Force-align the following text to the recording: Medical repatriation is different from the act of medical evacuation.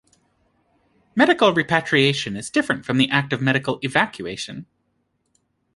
Medical 1.15 1.53
repatriation 1.53 2.35
is 2.35 2.49
different 2.49 2.85
from 2.87 2.97
the 2.97 3.07
act 3.11 3.33
of 3.33 3.39
medical 3.39 3.77
evacuation. 3.83 4.65